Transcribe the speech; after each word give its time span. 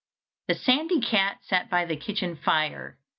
The 0.47 0.55
sandy 0.55 0.99
cat 0.99 1.43
sat 1.43 1.69
by 1.69 1.85
the 1.85 1.95
kitchen 1.95 2.35
fire. 2.35 2.97